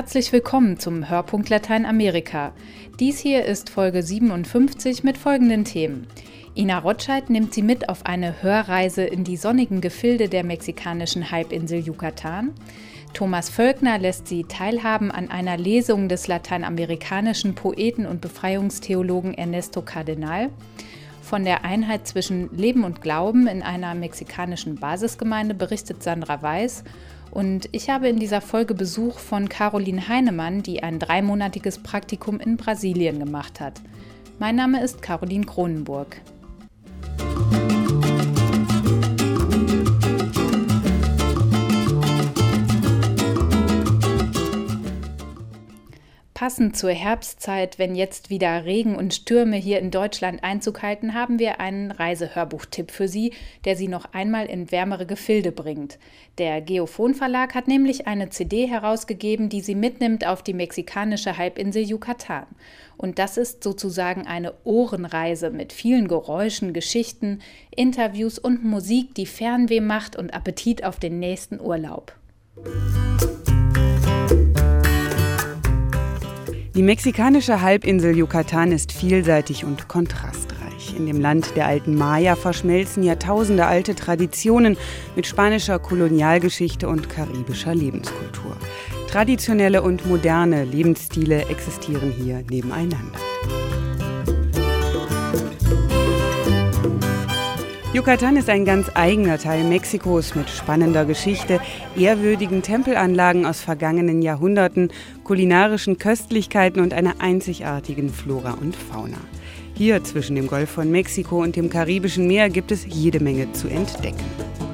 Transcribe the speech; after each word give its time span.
Herzlich 0.00 0.32
willkommen 0.32 0.78
zum 0.78 1.10
Hörpunkt 1.10 1.50
Lateinamerika. 1.50 2.54
Dies 2.98 3.18
hier 3.18 3.44
ist 3.44 3.68
Folge 3.68 4.02
57 4.02 5.04
mit 5.04 5.18
folgenden 5.18 5.66
Themen. 5.66 6.06
Ina 6.56 6.78
Rotscheid 6.78 7.28
nimmt 7.28 7.52
sie 7.52 7.60
mit 7.60 7.90
auf 7.90 8.06
eine 8.06 8.42
Hörreise 8.42 9.02
in 9.02 9.24
die 9.24 9.36
sonnigen 9.36 9.82
Gefilde 9.82 10.30
der 10.30 10.42
mexikanischen 10.42 11.30
Halbinsel 11.30 11.86
Yucatan. 11.86 12.54
Thomas 13.12 13.50
Völkner 13.50 13.98
lässt 13.98 14.26
sie 14.26 14.44
teilhaben 14.44 15.10
an 15.10 15.30
einer 15.30 15.58
Lesung 15.58 16.08
des 16.08 16.28
lateinamerikanischen 16.28 17.54
Poeten 17.54 18.06
und 18.06 18.22
Befreiungstheologen 18.22 19.34
Ernesto 19.34 19.82
Cardenal. 19.82 20.48
Von 21.20 21.44
der 21.44 21.66
Einheit 21.66 22.06
zwischen 22.06 22.48
Leben 22.56 22.84
und 22.84 23.02
Glauben 23.02 23.46
in 23.46 23.62
einer 23.62 23.94
mexikanischen 23.94 24.76
Basisgemeinde 24.76 25.54
berichtet 25.54 26.02
Sandra 26.02 26.40
Weiß. 26.40 26.84
Und 27.30 27.68
ich 27.72 27.90
habe 27.90 28.08
in 28.08 28.18
dieser 28.18 28.40
Folge 28.40 28.74
Besuch 28.74 29.18
von 29.18 29.48
Caroline 29.48 30.08
Heinemann, 30.08 30.62
die 30.62 30.82
ein 30.82 30.98
dreimonatiges 30.98 31.78
Praktikum 31.78 32.40
in 32.40 32.56
Brasilien 32.56 33.18
gemacht 33.18 33.60
hat. 33.60 33.80
Mein 34.38 34.56
Name 34.56 34.82
ist 34.82 35.02
Caroline 35.02 35.46
Kronenburg. 35.46 36.20
Passend 46.40 46.74
zur 46.74 46.92
Herbstzeit, 46.92 47.78
wenn 47.78 47.94
jetzt 47.94 48.30
wieder 48.30 48.64
Regen 48.64 48.96
und 48.96 49.12
Stürme 49.12 49.56
hier 49.56 49.78
in 49.78 49.90
Deutschland 49.90 50.42
Einzug 50.42 50.80
halten, 50.80 51.12
haben 51.12 51.38
wir 51.38 51.60
einen 51.60 51.90
Reisehörbuchtipp 51.90 52.90
für 52.90 53.08
Sie, 53.08 53.34
der 53.66 53.76
Sie 53.76 53.88
noch 53.88 54.14
einmal 54.14 54.46
in 54.46 54.72
wärmere 54.72 55.04
Gefilde 55.04 55.52
bringt. 55.52 55.98
Der 56.38 56.62
Geophon 56.62 57.12
Verlag 57.12 57.54
hat 57.54 57.68
nämlich 57.68 58.06
eine 58.06 58.30
CD 58.30 58.66
herausgegeben, 58.66 59.50
die 59.50 59.60
Sie 59.60 59.74
mitnimmt 59.74 60.26
auf 60.26 60.42
die 60.42 60.54
mexikanische 60.54 61.36
Halbinsel 61.36 61.82
Yucatan. 61.82 62.46
Und 62.96 63.18
das 63.18 63.36
ist 63.36 63.62
sozusagen 63.62 64.26
eine 64.26 64.54
Ohrenreise 64.64 65.50
mit 65.50 65.74
vielen 65.74 66.08
Geräuschen, 66.08 66.72
Geschichten, 66.72 67.42
Interviews 67.70 68.38
und 68.38 68.64
Musik, 68.64 69.14
die 69.14 69.26
Fernweh 69.26 69.82
macht 69.82 70.16
und 70.16 70.32
Appetit 70.32 70.84
auf 70.84 70.98
den 70.98 71.18
nächsten 71.18 71.60
Urlaub. 71.60 72.14
Die 76.76 76.84
mexikanische 76.84 77.60
Halbinsel 77.62 78.16
Yucatan 78.16 78.70
ist 78.70 78.92
vielseitig 78.92 79.64
und 79.64 79.88
kontrastreich. 79.88 80.94
In 80.96 81.06
dem 81.06 81.20
Land 81.20 81.56
der 81.56 81.66
alten 81.66 81.96
Maya 81.96 82.36
verschmelzen 82.36 83.02
Jahrtausende 83.02 83.66
alte 83.66 83.96
Traditionen 83.96 84.76
mit 85.16 85.26
spanischer 85.26 85.80
Kolonialgeschichte 85.80 86.88
und 86.88 87.10
karibischer 87.10 87.74
Lebenskultur. 87.74 88.56
Traditionelle 89.10 89.82
und 89.82 90.06
moderne 90.06 90.64
Lebensstile 90.64 91.46
existieren 91.48 92.12
hier 92.12 92.44
nebeneinander. 92.48 93.18
Yucatan 97.92 98.36
ist 98.36 98.48
ein 98.48 98.64
ganz 98.64 98.88
eigener 98.94 99.36
Teil 99.36 99.64
Mexikos 99.64 100.36
mit 100.36 100.48
spannender 100.48 101.04
Geschichte, 101.04 101.60
ehrwürdigen 101.96 102.62
Tempelanlagen 102.62 103.44
aus 103.44 103.62
vergangenen 103.62 104.22
Jahrhunderten, 104.22 104.92
kulinarischen 105.24 105.98
Köstlichkeiten 105.98 106.82
und 106.82 106.94
einer 106.94 107.14
einzigartigen 107.18 108.08
Flora 108.08 108.52
und 108.60 108.76
Fauna. 108.76 109.16
Hier 109.74 110.04
zwischen 110.04 110.36
dem 110.36 110.46
Golf 110.46 110.70
von 110.70 110.88
Mexiko 110.88 111.42
und 111.42 111.56
dem 111.56 111.68
Karibischen 111.68 112.28
Meer 112.28 112.48
gibt 112.48 112.70
es 112.70 112.86
jede 112.86 113.18
Menge 113.18 113.50
zu 113.54 113.66
entdecken. 113.66 114.24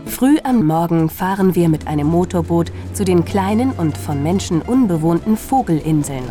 Früh 0.04 0.36
am 0.44 0.66
Morgen 0.66 1.08
fahren 1.08 1.54
wir 1.54 1.70
mit 1.70 1.86
einem 1.86 2.08
Motorboot 2.08 2.70
zu 2.92 3.06
den 3.06 3.24
kleinen 3.24 3.70
und 3.70 3.96
von 3.96 4.22
Menschen 4.22 4.60
unbewohnten 4.60 5.38
Vogelinseln. 5.38 6.24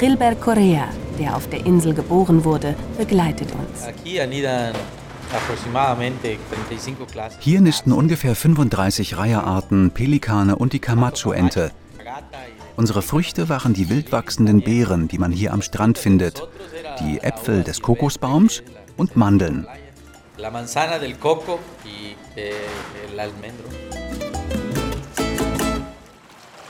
Gilbert 0.00 0.40
Correa, 0.40 0.88
der 1.18 1.36
auf 1.36 1.50
der 1.50 1.66
Insel 1.66 1.92
geboren 1.92 2.46
wurde, 2.46 2.74
begleitet 2.96 3.48
uns. 3.52 3.86
Hier 7.40 7.60
nisten 7.60 7.92
ungefähr 7.92 8.34
35 8.34 9.16
Reiherarten, 9.16 9.90
Pelikane 9.90 10.56
und 10.56 10.72
die 10.72 10.80
Camacho-Ente. 10.80 11.72
Unsere 12.76 13.02
Früchte 13.02 13.48
waren 13.48 13.72
die 13.72 13.88
wild 13.88 14.12
wachsenden 14.12 14.60
Beeren, 14.60 15.08
die 15.08 15.18
man 15.18 15.32
hier 15.32 15.52
am 15.52 15.62
Strand 15.62 15.98
findet, 15.98 16.46
die 17.00 17.18
Äpfel 17.18 17.64
des 17.64 17.80
Kokosbaums 17.80 18.62
und 18.96 19.16
Mandeln. 19.16 19.66
La 20.38 20.50
manzana 20.50 20.98
del 20.98 21.18
coco 21.18 21.58
y 21.84 22.14
el 22.36 23.18
almendro. 23.18 23.75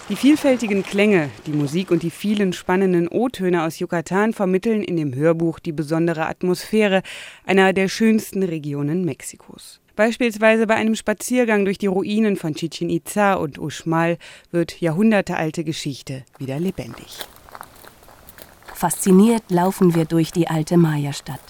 Die 0.08 0.14
vielfältigen 0.14 0.84
Klänge, 0.84 1.30
die 1.48 1.52
Musik 1.52 1.90
und 1.90 2.04
die 2.04 2.10
vielen 2.10 2.52
spannenden 2.52 3.08
O-Töne 3.08 3.64
aus 3.64 3.80
Yucatan 3.80 4.32
vermitteln 4.32 4.84
in 4.84 4.96
dem 4.96 5.12
Hörbuch 5.12 5.58
die 5.58 5.72
besondere 5.72 6.26
Atmosphäre 6.26 7.02
einer 7.44 7.72
der 7.72 7.88
schönsten 7.88 8.44
Regionen 8.44 9.04
Mexikos. 9.04 9.80
Beispielsweise 9.96 10.68
bei 10.68 10.76
einem 10.76 10.94
Spaziergang 10.94 11.64
durch 11.64 11.78
die 11.78 11.88
Ruinen 11.88 12.36
von 12.36 12.54
Chichen 12.54 12.88
Itza 12.88 13.34
und 13.34 13.58
Uxmal 13.58 14.18
wird 14.52 14.80
jahrhundertealte 14.80 15.64
Geschichte 15.64 16.24
wieder 16.38 16.60
lebendig. 16.60 17.18
Fasziniert 18.74 19.42
laufen 19.48 19.96
wir 19.96 20.04
durch 20.04 20.30
die 20.30 20.46
alte 20.46 20.76
Maya-Stadt. 20.76 21.40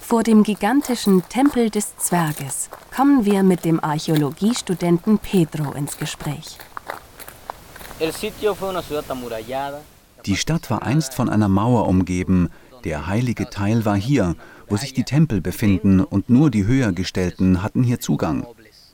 Vor 0.00 0.24
dem 0.24 0.42
gigantischen 0.42 1.22
Tempel 1.28 1.70
des 1.70 1.96
Zwerges 1.98 2.68
kommen 2.96 3.24
wir 3.24 3.44
mit 3.44 3.64
dem 3.64 3.78
Archäologiestudenten 3.78 5.18
Pedro 5.18 5.72
ins 5.74 5.98
Gespräch. 5.98 6.58
Die 10.24 10.36
Stadt 10.36 10.70
war 10.70 10.82
einst 10.82 11.14
von 11.14 11.28
einer 11.28 11.48
Mauer 11.48 11.88
umgeben. 11.88 12.48
Der 12.84 13.08
heilige 13.08 13.50
Teil 13.50 13.84
war 13.84 13.96
hier, 13.96 14.36
wo 14.68 14.76
sich 14.76 14.92
die 14.92 15.02
Tempel 15.02 15.40
befinden, 15.40 16.00
und 16.00 16.30
nur 16.30 16.50
die 16.50 16.64
Höhergestellten 16.64 17.60
hatten 17.60 17.82
hier 17.82 17.98
Zugang. 17.98 18.46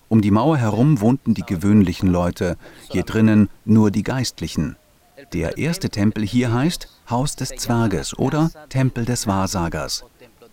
Um 0.09 0.23
die 0.23 0.31
Mauer 0.31 0.57
herum 0.57 1.03
wohnten 1.03 1.35
die 1.35 1.43
gewöhnlichen 1.43 2.09
Leute, 2.09 2.57
hier 2.91 3.03
drinnen 3.03 3.51
nur 3.67 3.91
die 3.91 4.05
Geistlichen. 4.05 4.77
Der 5.35 5.59
erste 5.59 5.91
Tempel 5.91 6.25
hier 6.25 6.55
heißt 6.55 6.89
Haus 7.11 7.37
des 7.37 7.51
Zwerges 7.51 8.19
oder 8.19 8.51
Tempel 8.71 9.05
des 9.05 9.27
Wahrsagers. 9.27 10.05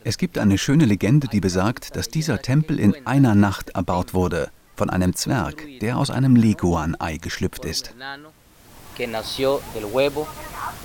Es 0.03 0.17
gibt 0.17 0.37
eine 0.37 0.57
schöne 0.57 0.85
Legende, 0.85 1.27
die 1.27 1.39
besagt, 1.39 1.95
dass 1.95 2.09
dieser 2.09 2.41
Tempel 2.41 2.79
in 2.79 2.95
einer 3.05 3.33
Nacht 3.33 3.69
erbaut 3.69 4.13
wurde, 4.13 4.49
von 4.75 4.89
einem 4.89 5.15
Zwerg, 5.15 5.63
der 5.79 5.97
aus 5.97 6.09
einem 6.09 6.35
Leguan-Ei 6.35 7.17
geschlüpft 7.17 7.63
ist 7.63 7.93
que 9.01 9.07
nació 9.07 9.61
del 9.73 9.85
huevo 9.85 10.27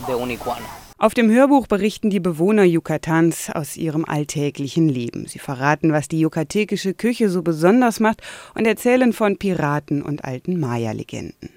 de 0.07 0.15
un 0.15 0.31
iguana. 0.31 0.65
Auf 0.97 1.13
dem 1.13 1.31
Hörbuch 1.31 1.67
berichten 1.67 2.09
die 2.09 2.19
Bewohner 2.19 2.65
Yucatans 2.65 3.51
aus 3.51 3.77
ihrem 3.77 4.07
alltäglichen 4.07 4.89
Leben. 4.89 5.27
Sie 5.27 5.39
verraten, 5.39 5.93
was 5.93 6.09
die 6.09 6.21
yucatekische 6.21 6.95
Küche 6.95 7.29
so 7.29 7.43
besonders 7.43 8.01
macht 8.01 8.23
und 8.55 8.67
erzählen 8.67 9.13
von 9.13 9.37
Piraten 9.37 10.01
und 10.01 10.25
alten 10.25 10.59
Maya-Legenden. 10.59 11.51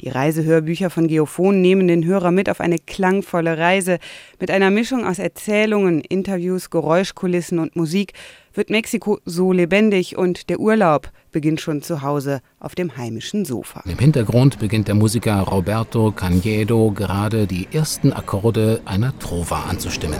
Die 0.00 0.08
Reisehörbücher 0.08 0.90
von 0.90 1.08
Geophon 1.08 1.60
nehmen 1.60 1.88
den 1.88 2.04
Hörer 2.04 2.30
mit 2.30 2.48
auf 2.50 2.60
eine 2.60 2.78
klangvolle 2.78 3.58
Reise. 3.58 3.98
Mit 4.38 4.50
einer 4.50 4.70
Mischung 4.70 5.06
aus 5.06 5.18
Erzählungen, 5.18 6.00
Interviews, 6.00 6.70
Geräuschkulissen 6.70 7.58
und 7.58 7.76
Musik 7.76 8.12
wird 8.54 8.70
Mexiko 8.70 9.18
so 9.24 9.52
lebendig 9.52 10.16
und 10.16 10.50
der 10.50 10.60
Urlaub 10.60 11.10
beginnt 11.32 11.60
schon 11.60 11.82
zu 11.82 12.02
Hause 12.02 12.40
auf 12.58 12.74
dem 12.74 12.96
heimischen 12.96 13.44
Sofa. 13.44 13.82
Im 13.86 13.98
Hintergrund 13.98 14.58
beginnt 14.58 14.88
der 14.88 14.94
Musiker 14.94 15.40
Roberto 15.40 16.10
Canedo 16.10 16.90
gerade 16.90 17.46
die 17.46 17.68
ersten 17.72 18.12
Akkorde 18.12 18.80
einer 18.84 19.16
Trova 19.18 19.64
anzustimmen. 19.68 20.18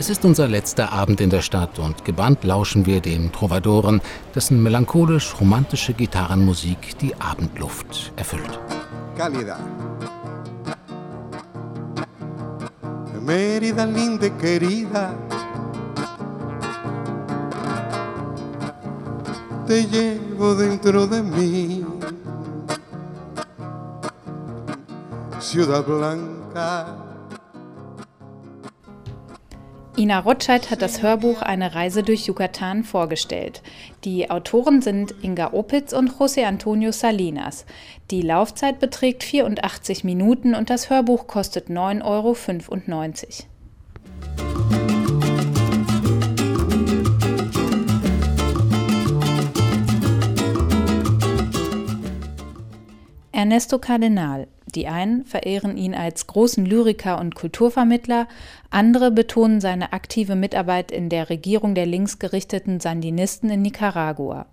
Es 0.00 0.08
ist 0.08 0.24
unser 0.24 0.48
letzter 0.48 0.92
Abend 0.92 1.20
in 1.20 1.28
der 1.28 1.42
Stadt 1.42 1.78
und 1.78 2.06
gebannt 2.06 2.42
lauschen 2.42 2.86
wir 2.86 3.02
dem 3.02 3.32
Trovadoren, 3.32 4.00
dessen 4.34 4.62
melancholisch-romantische 4.62 5.92
Gitarrenmusik 5.92 6.98
die 7.00 7.14
Abendluft 7.20 8.10
erfüllt. 8.16 8.58
Cálida. 9.14 9.58
Mérida 13.26 13.84
linda 13.84 14.30
querida 14.40 15.14
Te 19.66 19.84
llevo 19.84 20.54
dentro 20.54 21.06
de 21.06 21.22
mí 21.22 21.84
Ciudad 25.38 25.84
Blanca 25.84 27.09
Ina 30.00 30.20
Rotscheid 30.20 30.70
hat 30.70 30.80
das 30.80 31.02
Hörbuch 31.02 31.42
Eine 31.42 31.74
Reise 31.74 32.02
durch 32.02 32.26
Yucatan 32.26 32.84
vorgestellt. 32.84 33.60
Die 34.04 34.30
Autoren 34.30 34.80
sind 34.80 35.14
Inga 35.20 35.52
Opitz 35.52 35.92
und 35.92 36.12
José 36.12 36.46
Antonio 36.46 36.90
Salinas. 36.90 37.66
Die 38.10 38.22
Laufzeit 38.22 38.80
beträgt 38.80 39.22
84 39.24 40.02
Minuten 40.02 40.54
und 40.54 40.70
das 40.70 40.88
Hörbuch 40.88 41.26
kostet 41.26 41.68
9,95 41.68 42.04
Euro. 42.06 42.34
Ernesto 53.32 53.78
Cardenal. 53.78 54.48
Die 54.72 54.88
einen 54.88 55.24
verehren 55.24 55.76
ihn 55.76 55.94
als 55.94 56.26
großen 56.26 56.64
Lyriker 56.64 57.18
und 57.18 57.34
Kulturvermittler, 57.34 58.28
andere 58.70 59.10
betonen 59.10 59.60
seine 59.60 59.92
aktive 59.92 60.36
Mitarbeit 60.36 60.92
in 60.92 61.08
der 61.08 61.30
Regierung 61.30 61.74
der 61.74 61.86
linksgerichteten 61.86 62.80
Sandinisten 62.80 63.50
in 63.50 63.62
Nicaragua. 63.62 64.46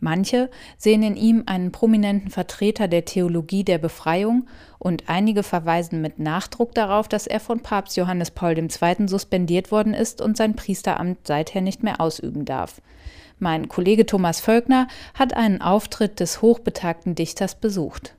Manche 0.00 0.48
sehen 0.78 1.02
in 1.02 1.16
ihm 1.16 1.42
einen 1.46 1.72
prominenten 1.72 2.30
Vertreter 2.30 2.88
der 2.88 3.04
Theologie 3.04 3.64
der 3.64 3.76
Befreiung 3.76 4.46
und 4.78 5.04
einige 5.08 5.42
verweisen 5.42 6.00
mit 6.00 6.18
Nachdruck 6.18 6.74
darauf, 6.74 7.06
dass 7.06 7.26
er 7.26 7.40
von 7.40 7.60
Papst 7.60 7.98
Johannes 7.98 8.30
Paul 8.30 8.56
II. 8.56 9.08
suspendiert 9.08 9.70
worden 9.70 9.92
ist 9.92 10.22
und 10.22 10.38
sein 10.38 10.56
Priesteramt 10.56 11.26
seither 11.26 11.60
nicht 11.60 11.82
mehr 11.82 12.00
ausüben 12.00 12.46
darf. 12.46 12.80
Mein 13.38 13.68
Kollege 13.68 14.06
Thomas 14.06 14.40
Völkner 14.40 14.88
hat 15.14 15.34
einen 15.34 15.60
Auftritt 15.60 16.18
des 16.20 16.40
hochbetagten 16.40 17.14
Dichters 17.14 17.54
besucht. 17.54 18.14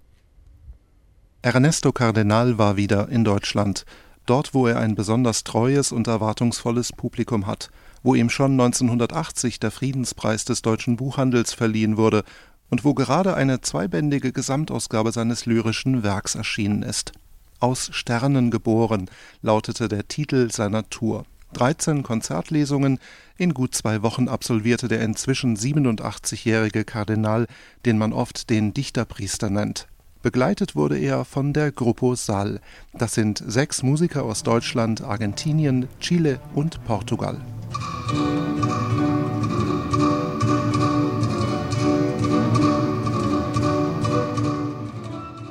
Ernesto 1.42 1.92
Cardenal 1.92 2.58
war 2.58 2.78
wieder 2.78 3.10
in 3.10 3.24
Deutschland, 3.24 3.86
dort 4.26 4.54
wo 4.54 4.68
er 4.68 4.80
ein 4.80 4.96
besonders 4.96 5.44
treues 5.44 5.92
und 5.92 6.08
erwartungsvolles 6.08 6.94
Publikum 6.94 7.48
hat– 7.48 7.70
wo 8.04 8.16
ihm 8.16 8.30
schon 8.30 8.54
1980 8.54 9.60
der 9.60 9.72
Friedenspreis 9.72 10.46
des 10.46 10.62
deutschen 10.62 10.98
Buchhandels 10.98 11.54
verliehen 11.54 11.98
wurde 11.98 12.24
und 12.70 12.84
wo 12.84 12.94
gerade 12.94 13.36
eine 13.36 13.62
zweibändige 13.62 14.32
Gesamtausgabe 14.32 15.12
seines 15.12 15.46
lyrischen 15.46 16.04
Werks 16.04 16.36
erschienen 16.36 16.84
ist. 16.84 17.12
Aus 17.60 17.90
Sternen 17.94 18.50
geboren 18.50 19.10
lautete 19.42 19.88
der 19.88 20.08
Titel 20.08 20.52
seiner 20.52 20.90
Tour. 20.90 21.26
13 21.54 22.02
Konzertlesungen, 22.02 22.98
in 23.38 23.54
gut 23.54 23.76
zwei 23.76 24.02
Wochen 24.04 24.30
absolvierte 24.30 24.88
der 24.88 25.02
inzwischen 25.02 25.58
87-jährige 25.58 26.86
Kardinal, 26.86 27.46
den 27.86 27.98
man 27.98 28.14
oft 28.14 28.50
den 28.50 28.74
Dichterpriester 28.74 29.50
nennt. 29.50 29.88
Begleitet 30.22 30.76
wurde 30.76 31.00
er 31.00 31.26
von 31.26 31.52
der 31.52 31.72
Gruppo 31.72 32.14
Sal. 32.14 32.60
Das 32.94 33.16
sind 33.16 33.44
sechs 33.46 33.82
Musiker 33.82 34.24
aus 34.24 34.44
Deutschland, 34.44 35.02
Argentinien, 35.02 35.88
Chile 36.00 36.40
und 36.54 36.84
Portugal. 36.86 37.38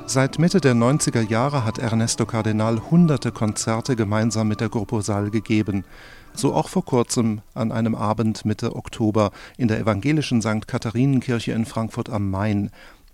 Seit 0.05 0.39
Mitte 0.39 0.59
der 0.59 0.73
90er 0.73 1.21
Jahre 1.21 1.63
hat 1.63 1.77
Ernesto 1.77 2.25
Cardenal 2.25 2.81
hunderte 2.91 3.31
Konzerte 3.31 3.95
gemeinsam 3.95 4.49
mit 4.49 4.59
der 4.59 4.67
Gruppo 4.67 4.99
Sal 5.01 5.31
gegeben. 5.31 5.85
So 6.33 6.53
auch 6.53 6.69
vor 6.69 6.83
kurzem 6.83 7.41
an 7.53 7.71
einem 7.71 7.95
Abend 7.95 8.45
Mitte 8.45 8.75
Oktober 8.75 9.31
in 9.57 9.67
der 9.67 9.79
evangelischen 9.79 10.41
St. 10.41 10.67
Katharinenkirche 10.67 11.53
in 11.53 11.65
Frankfurt 11.65 12.09
am 12.09 12.29
Main. 12.29 12.71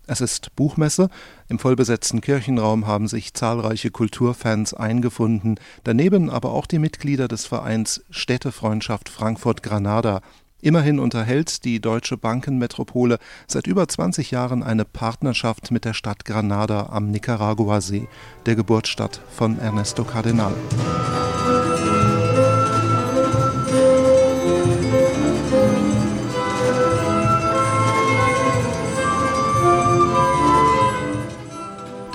Es 0.07 0.21
ist 0.21 0.55
Buchmesse. 0.55 1.09
Im 1.49 1.59
vollbesetzten 1.59 2.21
Kirchenraum 2.21 2.87
haben 2.87 3.09
sich 3.09 3.33
zahlreiche 3.33 3.91
Kulturfans 3.91 4.73
eingefunden, 4.73 5.59
daneben 5.83 6.29
aber 6.29 6.51
auch 6.51 6.65
die 6.65 6.79
Mitglieder 6.79 7.27
des 7.27 7.45
Vereins 7.45 8.01
Städtefreundschaft 8.09 9.09
Frankfurt-Granada. 9.09 10.21
Immerhin 10.61 10.99
unterhält 10.99 11.65
die 11.65 11.81
deutsche 11.81 12.17
Bankenmetropole 12.17 13.19
seit 13.47 13.67
über 13.67 13.87
20 13.87 14.31
Jahren 14.31 14.63
eine 14.63 14.85
Partnerschaft 14.85 15.71
mit 15.71 15.83
der 15.85 15.93
Stadt 15.93 16.23
Granada 16.23 16.87
am 16.89 17.11
Nicaraguasee, 17.11 18.07
der 18.45 18.55
Geburtsstadt 18.55 19.19
von 19.29 19.59
Ernesto 19.59 20.03
Cardenal. 20.05 20.53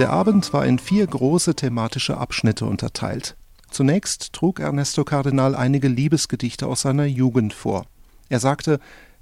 Der 0.03 0.11
Abend 0.11 0.53
war 0.53 0.67
in 0.67 0.81
vier 0.81 1.07
große 1.07 1.55
thematische 1.55 2.17
Abschnitte 2.17 2.67
unterteilt. 2.67 3.37
Zunächst 3.71 4.33
trug 4.33 4.59
Ernesto 4.59 5.05
Cardenal 5.05 5.55
einige 5.55 5.87
Liebesgedichte 5.87 6.67
aus 6.67 6.81
seiner 6.81 7.05
Jugend 7.05 7.53
vor. 7.53 7.87
Er 8.29 8.41
sagte, 8.41 8.81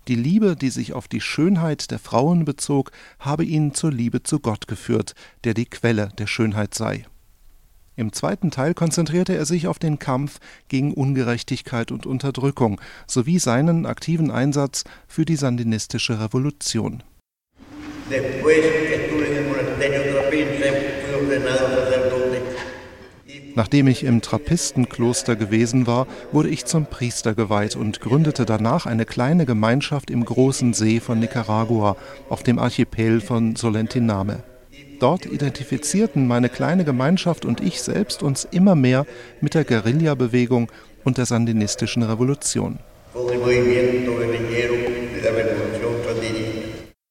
die 0.08 0.14
Liebe, 0.14 0.56
die 0.56 0.70
sich 0.70 0.94
auf 0.94 1.06
die 1.06 1.20
Schönheit 1.20 1.90
der 1.90 1.98
Frauen 1.98 2.46
bezog, 2.46 2.92
habe 3.18 3.44
ihn 3.44 3.74
zur 3.74 3.92
Liebe 3.92 4.22
zu 4.22 4.40
Gott 4.40 4.68
geführt, 4.68 5.12
der 5.44 5.52
die 5.52 5.66
Quelle 5.66 6.08
der 6.16 6.26
Schönheit 6.26 6.72
sei. 6.74 7.04
Im 7.94 8.14
zweiten 8.14 8.50
Teil 8.50 8.72
konzentrierte 8.72 9.36
er 9.36 9.44
sich 9.44 9.66
auf 9.66 9.78
den 9.78 9.98
Kampf 9.98 10.38
gegen 10.68 10.94
Ungerechtigkeit 10.94 11.92
und 11.92 12.06
Unterdrückung 12.06 12.80
sowie 13.06 13.38
seinen 13.38 13.84
aktiven 13.84 14.30
Einsatz 14.30 14.84
für 15.06 15.26
die 15.26 15.36
sandinistische 15.36 16.20
Revolution. 16.22 17.02
Nachdem 23.54 23.88
ich 23.88 24.04
im 24.04 24.22
Trappistenkloster 24.22 25.36
gewesen 25.36 25.86
war, 25.86 26.06
wurde 26.32 26.48
ich 26.48 26.64
zum 26.64 26.86
Priester 26.86 27.34
geweiht 27.34 27.76
und 27.76 28.00
gründete 28.00 28.46
danach 28.46 28.86
eine 28.86 29.04
kleine 29.04 29.44
Gemeinschaft 29.44 30.10
im 30.10 30.24
großen 30.24 30.72
See 30.72 31.00
von 31.00 31.18
Nicaragua 31.18 31.96
auf 32.28 32.42
dem 32.42 32.58
Archipel 32.58 33.20
von 33.20 33.56
Solentiname. 33.56 34.42
Dort 35.00 35.26
identifizierten 35.26 36.26
meine 36.28 36.48
kleine 36.48 36.84
Gemeinschaft 36.84 37.44
und 37.44 37.60
ich 37.60 37.82
selbst 37.82 38.22
uns 38.22 38.46
immer 38.50 38.74
mehr 38.74 39.06
mit 39.40 39.54
der 39.54 39.64
Guerillabewegung 39.64 40.70
und 41.04 41.18
der 41.18 41.26
sandinistischen 41.26 42.02
Revolution. 42.02 42.78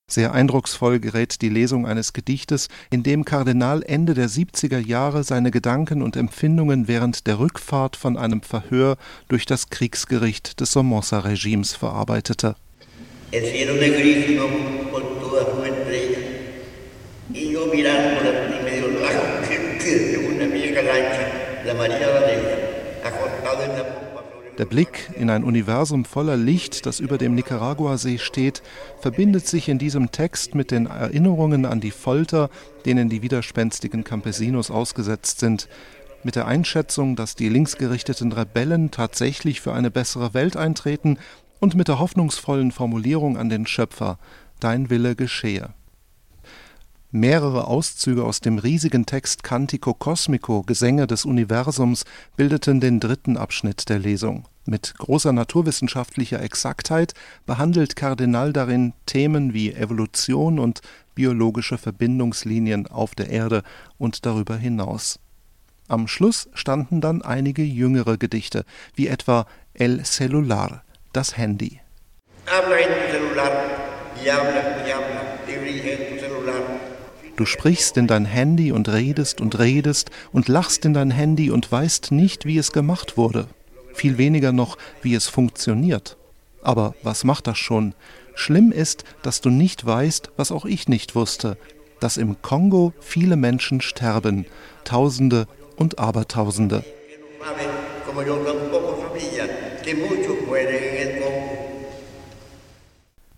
Sehr 0.09 0.33
eindrucksvoll 0.33 0.99
gerät 0.99 1.41
die 1.41 1.49
Lesung 1.49 1.85
eines 1.87 2.13
Gedichtes, 2.13 2.67
in 2.89 3.03
dem 3.03 3.25
Kardinal 3.25 3.83
Ende 3.83 4.15
der 4.15 4.27
70er 4.27 4.79
Jahre 4.79 5.23
seine 5.23 5.51
Gedanken 5.51 6.01
und 6.01 6.17
Empfindungen 6.17 6.87
während 6.87 7.27
der 7.27 7.39
Rückfahrt 7.39 7.95
von 7.95 8.17
einem 8.17 8.41
Verhör 8.41 8.97
durch 9.27 9.45
das 9.45 9.69
Kriegsgericht 9.69 10.59
des 10.59 10.71
Somoza-Regimes 10.71 11.75
verarbeitete. 11.75 12.55
Estrella, 13.31 13.73
y 17.31 17.51
yo 17.51 17.67
mirándola 17.67 18.59
y 18.59 18.63
medio 18.63 18.87
de 18.89 20.17
una 20.17 20.45
vieja 20.47 20.81
lancha, 20.81 21.61
la 21.63 21.73
María 21.75 22.09
Valeria, 22.09 23.01
acostado 23.03 23.63
en 23.63 23.71
la 23.77 23.83
der 24.59 24.65
Blick 24.65 25.09
in 25.15 25.29
ein 25.29 25.45
Universum 25.45 26.03
voller 26.03 26.35
Licht, 26.35 26.85
das 26.85 26.99
über 26.99 27.17
dem 27.17 27.33
Nicaraguasee 27.33 28.17
steht, 28.17 28.61
verbindet 28.99 29.47
sich 29.47 29.69
in 29.69 29.79
diesem 29.79 30.11
Text 30.11 30.53
mit 30.53 30.71
den 30.71 30.85
Erinnerungen 30.85 31.65
an 31.65 31.79
die 31.79 31.91
Folter, 31.91 32.49
denen 32.85 33.07
die 33.07 33.21
widerspenstigen 33.21 34.03
Campesinos 34.03 34.69
ausgesetzt 34.69 35.39
sind, 35.39 35.69
mit 36.23 36.35
der 36.35 36.45
Einschätzung, 36.45 37.15
dass 37.15 37.35
die 37.35 37.47
linksgerichteten 37.47 38.33
Rebellen 38.33 38.91
tatsächlich 38.91 39.61
für 39.61 39.71
eine 39.71 39.89
bessere 39.89 40.33
Welt 40.33 40.57
eintreten 40.57 41.17
und 41.61 41.75
mit 41.75 41.87
der 41.87 41.99
hoffnungsvollen 41.99 42.73
Formulierung 42.73 43.37
an 43.37 43.47
den 43.47 43.65
Schöpfer 43.65 44.19
Dein 44.59 44.89
Wille 44.89 45.15
geschehe. 45.15 45.69
Mehrere 47.11 47.65
Auszüge 47.65 48.23
aus 48.23 48.39
dem 48.39 48.59
riesigen 48.59 49.07
Text 49.07 49.41
Cantico 49.41 49.95
Cosmico 49.95 50.61
Gesänge 50.61 51.07
des 51.07 51.25
Universums 51.25 52.05
bildeten 52.37 52.79
den 52.79 52.99
dritten 52.99 53.35
Abschnitt 53.35 53.89
der 53.89 53.97
Lesung. 53.97 54.45
Mit 54.65 54.93
großer 54.95 55.33
naturwissenschaftlicher 55.33 56.39
Exaktheit 56.39 57.15
behandelt 57.47 57.95
Kardinal 57.95 58.53
darin 58.53 58.93
Themen 59.07 59.55
wie 59.55 59.73
Evolution 59.73 60.59
und 60.59 60.81
biologische 61.15 61.79
Verbindungslinien 61.79 62.85
auf 62.85 63.15
der 63.15 63.31
Erde 63.31 63.63
und 63.97 64.27
darüber 64.27 64.55
hinaus. 64.55 65.19
Am 65.87 66.07
Schluss 66.07 66.47
standen 66.53 67.01
dann 67.01 67.23
einige 67.23 67.63
jüngere 67.63 68.19
Gedichte, 68.19 68.65
wie 68.93 69.07
etwa 69.07 69.47
El 69.73 70.05
Celular, 70.05 70.83
das 71.11 71.35
Handy. 71.35 71.81
Habla 72.45 72.79
en 72.79 72.87
tu 72.87 73.17
celular 73.17 73.51
y 74.23 74.29
habla 74.29 74.87
y 74.87 74.91
habla 74.91 75.39
y 75.47 75.57
brilla 75.57 75.93
en 75.93 76.13
tu 76.13 76.19
celular. 76.19 76.89
Du 77.39 77.45
sprichst 77.45 77.95
in 77.95 78.05
dein 78.05 78.25
Handy 78.25 78.73
und 78.73 78.89
redest 78.89 79.39
und 79.39 79.59
redest 79.59 80.11
und 80.33 80.49
lachst 80.49 80.83
in 80.83 80.93
dein 80.93 81.09
Handy 81.09 81.51
und 81.51 81.71
weißt 81.71 82.11
nicht, 82.11 82.45
wie 82.45 82.57
es 82.57 82.73
gemacht 82.73 83.15
wurde. 83.15 83.47
Viel 83.93 84.17
weniger 84.17 84.51
noch, 84.51 84.77
wie 85.01 85.15
es 85.15 85.29
funktioniert. 85.29 86.17
Aber 86.63 86.95
was 87.01 87.23
macht 87.23 87.47
das 87.47 87.57
schon? 87.57 87.95
Schlimm 88.35 88.73
ist, 88.73 89.05
dass 89.21 89.39
du 89.39 89.49
nicht 89.49 89.85
weißt, 89.85 90.31
was 90.35 90.51
auch 90.51 90.65
ich 90.65 90.89
nicht 90.89 91.15
wusste, 91.15 91.57
dass 92.01 92.17
im 92.17 92.41
Kongo 92.41 92.91
viele 92.99 93.37
Menschen 93.37 93.79
sterben, 93.79 94.45
Tausende 94.83 95.47
und 95.77 95.97
Abertausende. 95.97 96.83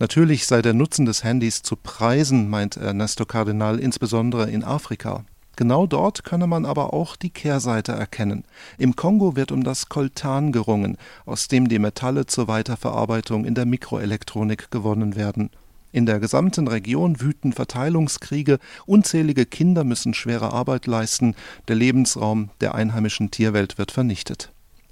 Natürlich 0.01 0.47
sei 0.47 0.63
der 0.63 0.73
Nutzen 0.73 1.05
des 1.05 1.23
Handys 1.23 1.61
zu 1.61 1.75
preisen, 1.75 2.49
meint 2.49 2.75
Ernesto 2.75 3.23
Cardinal, 3.23 3.77
insbesondere 3.77 4.49
in 4.49 4.63
Afrika. 4.63 5.25
Genau 5.57 5.85
dort 5.85 6.23
könne 6.23 6.47
man 6.47 6.65
aber 6.65 6.91
auch 6.91 7.15
die 7.15 7.29
Kehrseite 7.29 7.91
erkennen. 7.91 8.43
Im 8.79 8.95
Kongo 8.95 9.35
wird 9.35 9.51
um 9.51 9.63
das 9.63 9.89
Coltan 9.89 10.51
gerungen, 10.51 10.97
aus 11.27 11.49
dem 11.49 11.69
die 11.69 11.77
Metalle 11.77 12.25
zur 12.25 12.47
Weiterverarbeitung 12.47 13.45
in 13.45 13.53
der 13.53 13.67
Mikroelektronik 13.67 14.71
gewonnen 14.71 15.15
werden. 15.15 15.51
In 15.91 16.07
der 16.07 16.19
gesamten 16.19 16.67
Region 16.67 17.21
wüten 17.21 17.53
Verteilungskriege, 17.53 18.57
unzählige 18.87 19.45
Kinder 19.45 19.83
müssen 19.83 20.15
schwere 20.15 20.51
Arbeit 20.51 20.87
leisten, 20.87 21.35
der 21.67 21.75
Lebensraum 21.75 22.49
der 22.59 22.73
einheimischen 22.73 23.29
Tierwelt 23.29 23.77
wird 23.77 23.91
vernichtet. 23.91 24.51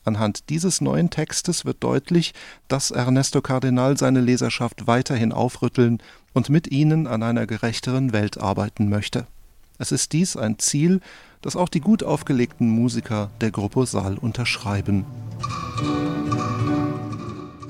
Anhand 0.10 0.50
dieses 0.50 0.82
neuen 0.82 1.12
Textes 1.12 1.66
wird 1.66 1.84
deutlich, 1.84 2.34
dass 2.68 2.90
Ernesto 2.90 3.44
Cardinal 3.44 3.96
seine 3.96 4.22
Leserschaft 4.22 4.88
weiterhin 4.88 5.32
aufrütteln 5.32 6.00
und 6.34 6.50
mit 6.50 6.72
ihnen 6.72 7.06
an 7.06 7.22
einer 7.22 7.46
gerechteren 7.46 8.12
Welt 8.12 8.40
arbeiten 8.40 8.90
möchte. 8.90 9.28
Es 9.78 9.92
ist 9.92 10.14
dies 10.14 10.36
ein 10.36 10.58
Ziel, 10.58 11.00
das 11.44 11.56
auch 11.56 11.70
die 11.70 11.80
gut 11.80 12.02
aufgelegten 12.02 12.72
Musiker 12.72 13.30
der 13.40 13.52
Gruppe 13.52 13.86
Saal 13.86 14.18
unterschreiben. 14.18 15.06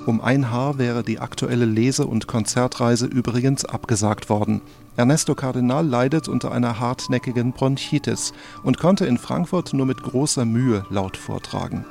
Um 0.06 0.22
ein 0.22 0.50
Haar 0.50 0.78
wäre 0.78 1.04
die 1.04 1.20
aktuelle 1.20 1.66
Lese- 1.66 2.08
und 2.08 2.28
Konzertreise 2.28 3.06
übrigens 3.06 3.66
abgesagt 3.66 4.30
worden. 4.30 4.62
Ernesto 4.96 5.36
Cardinal 5.36 5.86
leidet 5.86 6.30
unter 6.30 6.54
einer 6.54 6.80
hartnäckigen 6.80 7.52
Bronchitis 7.52 8.32
und 8.64 8.78
konnte 8.78 9.06
in 9.06 9.18
Frankfurt 9.18 9.74
nur 9.74 9.86
mit 9.86 10.02
großer 10.02 10.46
Mühe 10.46 10.86
laut 10.90 11.18
vortragen. 11.18 11.84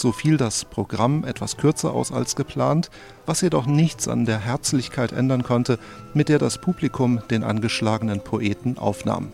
So 0.00 0.12
fiel 0.12 0.38
das 0.38 0.64
Programm 0.64 1.24
etwas 1.24 1.58
kürzer 1.58 1.92
aus 1.92 2.10
als 2.10 2.34
geplant, 2.34 2.88
was 3.26 3.42
jedoch 3.42 3.66
nichts 3.66 4.08
an 4.08 4.24
der 4.24 4.38
Herzlichkeit 4.38 5.12
ändern 5.12 5.42
konnte, 5.42 5.78
mit 6.14 6.30
der 6.30 6.38
das 6.38 6.56
Publikum 6.56 7.20
den 7.30 7.44
angeschlagenen 7.44 8.24
Poeten 8.24 8.78
aufnahm. 8.78 9.30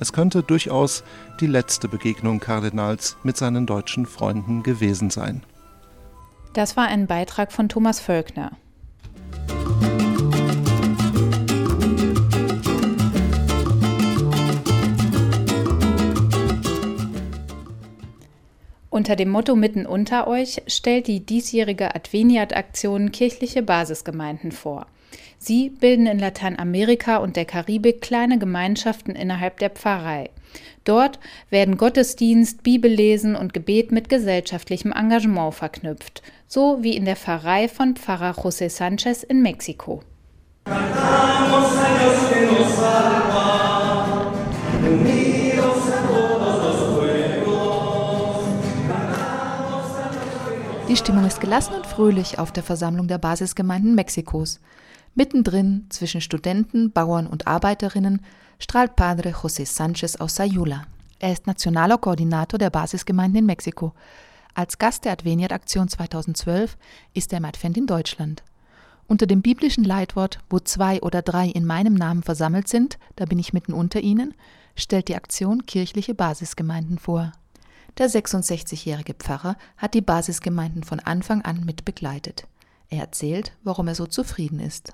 Es 0.00 0.14
könnte 0.14 0.42
durchaus 0.42 1.04
die 1.40 1.46
letzte 1.46 1.88
Begegnung 1.88 2.40
Kardinals 2.40 3.18
mit 3.22 3.36
seinen 3.36 3.66
deutschen 3.66 4.06
Freunden 4.06 4.62
gewesen 4.62 5.10
sein. 5.10 5.42
Das 6.54 6.74
war 6.74 6.86
ein 6.86 7.06
Beitrag 7.06 7.52
von 7.52 7.68
Thomas 7.68 8.00
Völkner. 8.00 8.52
Unter 18.98 19.14
dem 19.14 19.28
Motto 19.28 19.54
Mitten 19.54 19.86
unter 19.86 20.26
euch 20.26 20.60
stellt 20.66 21.06
die 21.06 21.24
diesjährige 21.24 21.94
Adveniat-Aktion 21.94 23.12
kirchliche 23.12 23.62
Basisgemeinden 23.62 24.50
vor. 24.50 24.88
Sie 25.38 25.70
bilden 25.70 26.08
in 26.08 26.18
Lateinamerika 26.18 27.18
und 27.18 27.36
der 27.36 27.44
Karibik 27.44 28.00
kleine 28.00 28.40
Gemeinschaften 28.40 29.14
innerhalb 29.14 29.60
der 29.60 29.70
Pfarrei. 29.70 30.30
Dort 30.82 31.20
werden 31.48 31.76
Gottesdienst, 31.76 32.64
Bibellesen 32.64 33.36
und 33.36 33.54
Gebet 33.54 33.92
mit 33.92 34.08
gesellschaftlichem 34.08 34.90
Engagement 34.90 35.54
verknüpft, 35.54 36.24
so 36.48 36.82
wie 36.82 36.96
in 36.96 37.04
der 37.04 37.14
Pfarrei 37.14 37.68
von 37.68 37.94
Pfarrer 37.94 38.32
José 38.32 38.68
Sanchez 38.68 39.22
in 39.22 39.42
Mexiko. 39.42 40.02
Die 50.88 50.96
Stimmung 50.96 51.26
ist 51.26 51.42
gelassen 51.42 51.74
und 51.74 51.86
fröhlich 51.86 52.38
auf 52.38 52.50
der 52.50 52.62
Versammlung 52.62 53.08
der 53.08 53.18
Basisgemeinden 53.18 53.94
Mexikos. 53.94 54.58
Mittendrin, 55.14 55.84
zwischen 55.90 56.22
Studenten, 56.22 56.92
Bauern 56.92 57.26
und 57.26 57.46
Arbeiterinnen, 57.46 58.22
strahlt 58.58 58.96
Padre 58.96 59.32
José 59.32 59.66
Sanchez 59.66 60.16
aus 60.16 60.36
Sayula. 60.36 60.86
Er 61.18 61.32
ist 61.32 61.46
nationaler 61.46 61.98
Koordinator 61.98 62.58
der 62.58 62.70
Basisgemeinden 62.70 63.40
in 63.40 63.44
Mexiko. 63.44 63.92
Als 64.54 64.78
Gast 64.78 65.04
der 65.04 65.12
Adveniat-Aktion 65.12 65.88
2012 65.88 66.78
ist 67.12 67.34
er 67.34 67.38
im 67.38 67.44
Advent 67.44 67.76
in 67.76 67.86
Deutschland. 67.86 68.42
Unter 69.06 69.26
dem 69.26 69.42
biblischen 69.42 69.84
Leitwort, 69.84 70.38
wo 70.48 70.58
zwei 70.58 71.02
oder 71.02 71.20
drei 71.20 71.48
in 71.48 71.66
meinem 71.66 71.94
Namen 71.94 72.22
versammelt 72.22 72.66
sind, 72.66 72.98
da 73.16 73.26
bin 73.26 73.38
ich 73.38 73.52
mitten 73.52 73.74
unter 73.74 74.00
ihnen, 74.00 74.32
stellt 74.74 75.08
die 75.08 75.16
Aktion 75.16 75.66
kirchliche 75.66 76.14
Basisgemeinden 76.14 76.98
vor. 76.98 77.32
Der 77.96 78.08
66-jährige 78.08 79.14
Pfarrer 79.14 79.56
hat 79.76 79.94
die 79.94 80.00
Basisgemeinden 80.00 80.84
von 80.84 81.00
Anfang 81.00 81.42
an 81.42 81.64
mit 81.64 81.84
begleitet. 81.84 82.46
Er 82.90 83.00
erzählt, 83.00 83.52
warum 83.64 83.88
er 83.88 83.94
so 83.94 84.06
zufrieden 84.06 84.60
ist. 84.60 84.92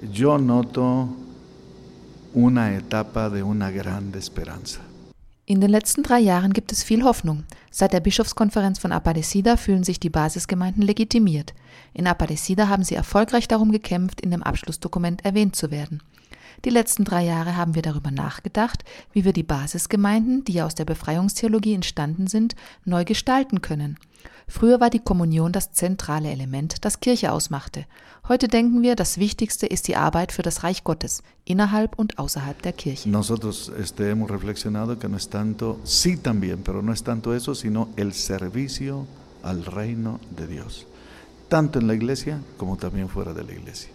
Yo 0.00 0.38
noto 0.38 1.08
una 2.34 2.74
etapa 2.74 3.28
de 3.28 3.42
una 3.42 3.70
grande 3.70 4.18
esperanza. 4.18 4.80
In 5.44 5.60
den 5.60 5.70
letzten 5.70 6.02
drei 6.02 6.20
Jahren 6.20 6.52
gibt 6.52 6.72
es 6.72 6.84
viel 6.84 7.02
Hoffnung. 7.02 7.44
Seit 7.70 7.92
der 7.92 8.00
Bischofskonferenz 8.00 8.78
von 8.78 8.92
Aparecida 8.92 9.56
fühlen 9.56 9.82
sich 9.82 9.98
die 9.98 10.08
Basisgemeinden 10.08 10.82
legitimiert. 10.82 11.52
In 11.92 12.06
Aparecida 12.06 12.68
haben 12.68 12.84
sie 12.84 12.94
erfolgreich 12.94 13.48
darum 13.48 13.72
gekämpft, 13.72 14.20
in 14.20 14.30
dem 14.30 14.42
Abschlussdokument 14.42 15.24
erwähnt 15.24 15.56
zu 15.56 15.70
werden. 15.70 16.00
Die 16.64 16.70
letzten 16.70 17.04
drei 17.04 17.24
Jahre 17.24 17.56
haben 17.56 17.74
wir 17.74 17.82
darüber 17.82 18.10
nachgedacht, 18.10 18.84
wie 19.12 19.24
wir 19.24 19.32
die 19.32 19.42
Basisgemeinden, 19.42 20.44
die 20.44 20.52
ja 20.52 20.66
aus 20.66 20.74
der 20.74 20.84
Befreiungstheologie 20.84 21.74
entstanden 21.74 22.26
sind, 22.26 22.54
neu 22.84 23.04
gestalten 23.04 23.60
können. 23.60 23.98
Früher 24.46 24.80
war 24.80 24.90
die 24.90 24.98
Kommunion 24.98 25.52
das 25.52 25.72
zentrale 25.72 26.30
Element, 26.30 26.84
das 26.84 27.00
Kirche 27.00 27.32
ausmachte. 27.32 27.86
Heute 28.28 28.48
denken 28.48 28.82
wir, 28.82 28.96
das 28.96 29.18
Wichtigste 29.18 29.66
ist 29.66 29.88
die 29.88 29.96
Arbeit 29.96 30.30
für 30.30 30.42
das 30.42 30.62
Reich 30.62 30.84
Gottes, 30.84 31.22
innerhalb 31.44 31.98
und 31.98 32.18
außerhalb 32.18 32.60
der 32.62 32.72
Kirche. 32.72 33.08
Nosotros 33.08 33.72
este, 33.80 34.10
hemos 34.10 34.30
reflexionado 34.30 34.98
que 34.98 35.08
no 35.08 35.16
es 35.16 35.28
tanto, 35.28 35.80
sí 35.84 36.16
también, 36.16 36.62
pero 36.62 36.82
no 36.82 36.92
es 36.92 37.02
tanto 37.02 37.34
eso, 37.34 37.54
sino 37.54 37.88
el 37.96 38.12
servicio 38.12 39.06
al 39.42 39.64
reino 39.64 40.20
de 40.36 40.46
Dios, 40.46 40.86
tanto 41.48 41.78
en 41.78 41.86
la 41.86 41.94
iglesia 41.94 42.40
como 42.58 42.76
también 42.76 43.08
fuera 43.08 43.32
de 43.32 43.44
la 43.44 43.52
iglesia. 43.52 43.90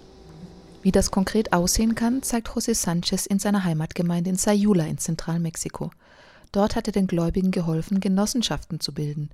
Wie 0.87 0.91
das 0.93 1.11
konkret 1.11 1.51
aussehen 1.51 1.95
kann, 1.95 2.23
zeigt 2.23 2.47
José 2.47 2.73
Sanchez 2.73 3.25
in 3.25 3.39
seiner 3.39 3.65
Heimatgemeinde 3.65 4.29
in 4.29 4.37
Sayula 4.37 4.85
in 4.85 4.97
Zentralmexiko. 4.97 5.91
Dort 6.53 6.77
hat 6.77 6.87
er 6.87 6.93
den 6.93 7.07
Gläubigen 7.07 7.51
geholfen, 7.51 7.99
Genossenschaften 7.99 8.79
zu 8.79 8.93
bilden. 8.93 9.29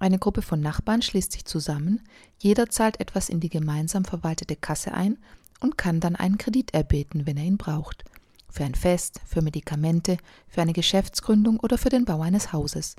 Eine 0.00 0.18
Gruppe 0.18 0.42
von 0.42 0.60
Nachbarn 0.60 1.00
schließt 1.00 1.30
sich 1.30 1.44
zusammen, 1.44 2.00
jeder 2.40 2.68
zahlt 2.68 2.98
etwas 2.98 3.28
in 3.28 3.38
die 3.38 3.48
gemeinsam 3.48 4.04
verwaltete 4.04 4.56
Kasse 4.56 4.92
ein 4.92 5.18
und 5.60 5.78
kann 5.78 6.00
dann 6.00 6.16
einen 6.16 6.36
Kredit 6.36 6.74
erbeten, 6.74 7.28
wenn 7.28 7.36
er 7.36 7.44
ihn 7.44 7.58
braucht. 7.58 8.04
Für 8.50 8.64
ein 8.64 8.74
Fest, 8.74 9.20
für 9.24 9.40
Medikamente, 9.40 10.16
für 10.48 10.62
eine 10.62 10.72
Geschäftsgründung 10.72 11.60
oder 11.60 11.78
für 11.78 11.90
den 11.90 12.06
Bau 12.06 12.22
eines 12.22 12.52
Hauses. 12.52 12.96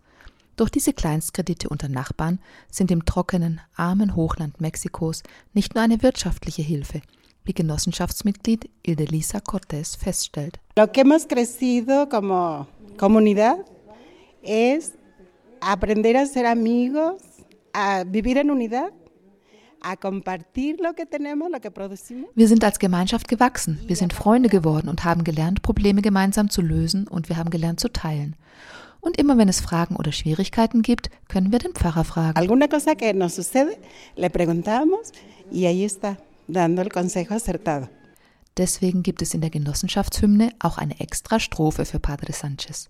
Durch 0.56 0.70
diese 0.70 0.94
Kleinstkredite 0.94 1.68
unter 1.68 1.90
Nachbarn 1.90 2.40
sind 2.72 2.92
im 2.92 3.04
trockenen, 3.04 3.60
armen 3.76 4.16
Hochland 4.16 4.62
Mexikos 4.62 5.22
nicht 5.54 5.76
nur 5.76 5.84
eine 5.84 6.02
wirtschaftliche 6.02 6.62
Hilfe, 6.62 7.02
wie 7.50 7.54
Genossenschaftsmitglied 7.54 8.70
Ildelisa 8.84 9.40
Cortés 9.40 9.98
feststellt. 9.98 10.60
Lo 10.78 10.92
que 10.92 11.02
hemos 11.02 11.28
crecido 11.28 12.08
como 12.08 12.68
comunidad 12.98 13.58
es 14.44 14.94
aprender 15.60 16.16
a 16.16 16.26
ser 16.28 16.46
amigos, 16.46 17.22
a 17.74 18.04
vivir 18.06 18.38
en 18.38 18.52
unidad. 18.52 18.94
Wir 22.36 22.48
sind 22.50 22.64
als 22.66 22.80
Gemeinschaft 22.80 23.30
gewachsen, 23.30 23.80
wir 23.88 23.96
sind 23.96 24.12
Freunde 24.12 24.50
geworden 24.50 24.90
und 24.90 25.06
haben 25.06 25.24
gelernt, 25.24 25.62
Probleme 25.62 26.02
gemeinsam 26.02 26.50
zu 26.50 26.62
lösen 26.62 27.08
und 27.08 27.30
wir 27.30 27.38
haben 27.38 27.50
gelernt 27.50 27.80
zu 27.80 27.88
teilen. 27.88 28.36
Und 29.00 29.18
immer 29.18 29.38
wenn 29.38 29.48
es 29.48 29.62
Fragen 29.62 29.96
oder 29.96 30.12
Schwierigkeiten 30.12 30.82
gibt, 30.82 31.10
können 31.30 31.54
wir 31.54 31.60
den 31.60 31.72
Pfarrer 31.72 32.04
fragen. 32.04 32.38
Alguna 32.38 32.68
cosa 32.68 32.96
que 32.96 33.14
nos 33.14 33.36
sucede, 33.36 33.78
le 34.18 34.30
preguntamos 34.30 35.14
y 35.50 35.66
ahí 35.66 35.86
está 35.86 36.18
dando 36.50 36.82
el 36.82 36.90
consejo 36.90 37.34
acertado. 37.34 37.90
Deswegen 38.58 39.04
gibt 39.04 39.22
es 39.22 39.34
in 39.34 39.42
der 39.42 39.52
Genossenschaftshymne 39.52 40.52
auch 40.60 40.78
eine 40.78 41.00
extra 41.00 41.40
Strophe 41.40 41.86
für 41.86 42.00
Padre 42.00 42.34
Sanchez. 42.34 42.90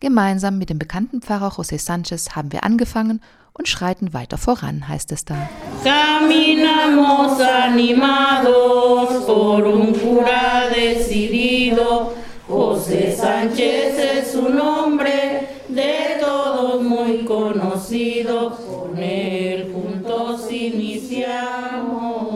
Gemeinsam 0.00 0.56
mit 0.56 0.70
dem 0.70 0.78
bekannten 0.78 1.20
Pfarrer 1.20 1.52
José 1.52 1.78
Sanchez 1.78 2.34
haben 2.34 2.52
wir 2.52 2.64
angefangen 2.64 3.20
und 3.52 3.68
schreiten 3.68 4.14
weiter 4.14 4.38
voran, 4.38 4.88
heißt 4.88 5.12
es 5.12 5.26
da. 5.26 5.36
Caminamos 5.84 7.38
animados 7.40 9.24
por 9.26 9.66
un 9.66 9.92
cura 9.92 10.70
decidido. 10.74 12.14
José 12.48 13.14
Sánchez 13.14 13.98
es 13.98 14.32
su 14.32 14.48
nombre, 14.48 15.48
de 15.68 16.18
todos 16.18 16.82
muy 16.82 17.24
conocido. 17.26 18.56
Con 18.56 18.96
él 18.96 19.70
juntos 19.72 20.50
iniciamos. 20.50 22.29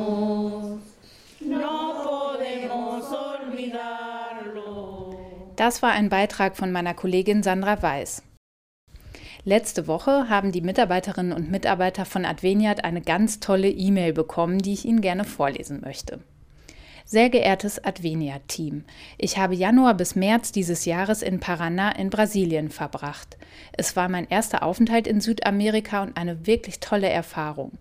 Das 5.57 5.83
war 5.83 5.93
ein 5.93 6.09
Beitrag 6.09 6.57
von 6.57 6.73
meiner 6.73 6.95
Kollegin 6.95 7.43
Sandra 7.43 7.81
Weiß. 7.81 8.23
Letzte 9.45 9.87
Woche 9.87 10.29
haben 10.29 10.53
die 10.53 10.63
Mitarbeiterinnen 10.63 11.33
und 11.33 11.51
Mitarbeiter 11.51 12.05
von 12.05 12.25
Adveniat 12.25 12.83
eine 12.83 13.03
ganz 13.03 13.41
tolle 13.41 13.69
E-Mail 13.69 14.13
bekommen, 14.13 14.59
die 14.59 14.73
ich 14.73 14.85
Ihnen 14.85 15.03
gerne 15.03 15.25
vorlesen 15.25 15.81
möchte. 15.83 16.21
Sehr 17.07 17.29
geehrtes 17.29 17.85
Adveniat-Team, 17.85 18.85
ich 19.19 19.37
habe 19.37 19.55
Januar 19.55 19.93
bis 19.93 20.17
März 20.17 20.53
dieses 20.53 20.87
Jahres 20.87 21.21
in 21.21 21.39
Paraná 21.39 21.95
in 21.95 22.09
Brasilien 22.09 22.71
verbracht. 22.71 23.37
Es 23.73 23.95
war 23.95 24.09
mein 24.09 24.27
erster 24.27 24.63
Aufenthalt 24.63 25.07
in 25.07 25.21
Südamerika 25.21 26.03
und 26.03 26.17
eine 26.17 26.47
wirklich 26.47 26.81
tolle 26.81 27.11
Erfahrung. 27.11 27.73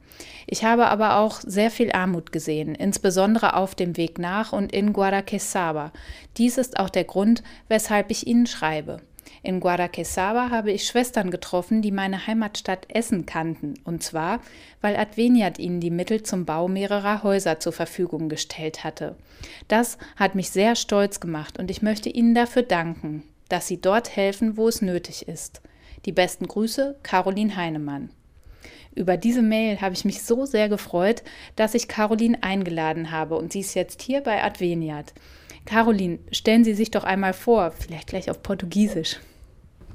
Ich 0.45 0.65
habe 0.65 0.87
aber 0.87 1.19
auch 1.19 1.39
sehr 1.39 1.71
viel 1.71 1.93
Armut 1.93 2.33
gesehen, 2.33 2.75
insbesondere 2.75 3.55
auf 3.55 3.75
dem 3.75 3.95
Weg 3.95 4.19
nach 4.19 4.51
und 4.51 4.73
in 4.73 4.91
Guaraqueçaba. 4.91 5.91
Dies 6.35 6.57
ist 6.57 6.77
auch 6.77 6.89
der 6.89 7.05
Grund, 7.05 7.43
weshalb 7.69 8.11
ich 8.11 8.27
Ihnen 8.27 8.45
schreibe. 8.45 8.99
In 9.45 9.59
Guaraqueçaba 9.59 10.51
habe 10.51 10.71
ich 10.71 10.87
Schwestern 10.87 11.29
getroffen, 11.29 11.81
die 11.81 11.91
meine 11.91 12.27
Heimatstadt 12.27 12.85
Essen 12.87 13.25
kannten, 13.25 13.73
und 13.83 14.01
zwar, 14.01 14.39
weil 14.79 14.95
Adveniat 14.95 15.59
ihnen 15.59 15.81
die 15.81 15.91
Mittel 15.91 16.23
zum 16.23 16.45
Bau 16.45 16.69
mehrerer 16.69 17.23
Häuser 17.23 17.59
zur 17.59 17.73
Verfügung 17.73 18.29
gestellt 18.29 18.85
hatte. 18.85 19.17
Das 19.67 19.97
hat 20.15 20.35
mich 20.35 20.49
sehr 20.49 20.77
stolz 20.77 21.19
gemacht 21.19 21.59
und 21.59 21.69
ich 21.69 21.81
möchte 21.81 22.07
Ihnen 22.07 22.33
dafür 22.33 22.63
danken, 22.63 23.23
dass 23.49 23.67
Sie 23.67 23.81
dort 23.81 24.15
helfen, 24.15 24.55
wo 24.55 24.69
es 24.69 24.81
nötig 24.81 25.27
ist. 25.27 25.61
Die 26.05 26.13
besten 26.13 26.47
Grüße, 26.47 26.95
Caroline 27.03 27.57
Heinemann. 27.57 28.11
Über 28.95 29.17
diese 29.17 29.41
Mail 29.41 29.81
habe 29.81 29.93
ich 29.93 30.05
mich 30.05 30.23
so 30.23 30.45
sehr 30.45 30.69
gefreut, 30.69 31.21
dass 31.57 31.73
ich 31.73 31.89
Caroline 31.89 32.41
eingeladen 32.43 33.11
habe 33.11 33.35
und 33.35 33.51
sie 33.51 33.59
ist 33.59 33.73
jetzt 33.73 34.01
hier 34.01 34.21
bei 34.21 34.41
Adveniat. 34.41 35.13
Caroline, 35.65 36.19
stellen 36.31 36.63
Sie 36.63 36.75
sich 36.75 36.91
doch 36.91 37.03
einmal 37.03 37.33
vor, 37.33 37.71
vielleicht 37.71 38.07
gleich 38.07 38.29
auf 38.29 38.41
Portugiesisch. 38.41 39.19